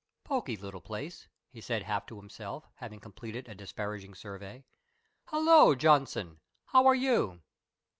"Poky 0.23 0.57
little 0.57 0.81
place," 0.81 1.27
he 1.51 1.61
said 1.61 1.83
half 1.83 2.07
to 2.07 2.15
himself, 2.17 2.67
having 2.77 2.99
completed 2.99 3.47
a 3.47 3.53
disparaging 3.53 4.15
survey. 4.15 4.65
"Hullo, 5.27 5.75
Johnson! 5.75 6.39
How 6.65 6.87
are 6.87 6.95
you?" 6.95 7.43